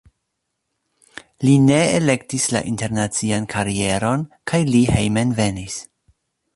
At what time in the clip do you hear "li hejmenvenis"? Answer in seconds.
4.75-5.83